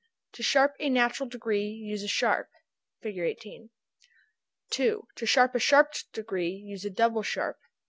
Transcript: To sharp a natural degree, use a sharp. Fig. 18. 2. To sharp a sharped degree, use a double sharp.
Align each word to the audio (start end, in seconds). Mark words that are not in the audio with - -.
To 0.31 0.41
sharp 0.41 0.73
a 0.79 0.89
natural 0.89 1.29
degree, 1.29 1.67
use 1.67 2.01
a 2.01 2.07
sharp. 2.07 2.49
Fig. 3.01 3.19
18. 3.19 3.69
2. 4.71 5.07
To 5.15 5.25
sharp 5.27 5.53
a 5.53 5.59
sharped 5.59 6.11
degree, 6.11 6.49
use 6.55 6.83
a 6.83 6.89
double 6.89 7.21
sharp. 7.21 7.59